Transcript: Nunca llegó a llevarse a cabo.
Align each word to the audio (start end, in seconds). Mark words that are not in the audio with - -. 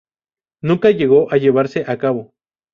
Nunca 0.63 0.89
llegó 0.89 1.31
a 1.31 1.37
llevarse 1.37 1.83
a 1.87 1.99
cabo. 1.99 2.33